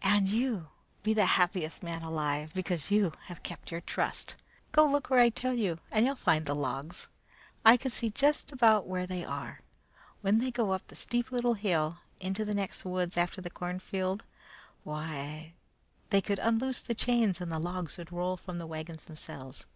[0.00, 0.68] "And you
[1.02, 4.34] be the happiest man alive, because you have kept your trust.
[4.72, 7.08] Go look where I tell you and you'll find the logs.
[7.66, 9.60] I can see just about where they are.
[10.22, 14.24] When they go up that steep little hill, into the next woods after the cornfield,
[14.84, 15.52] why,
[16.08, 19.66] they could unloose the chains and the logs would roll from the wagons themselves.